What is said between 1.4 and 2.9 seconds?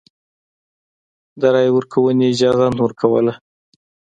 رایې ورکونې اجازه نه